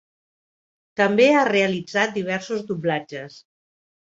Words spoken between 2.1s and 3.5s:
diversos doblatges.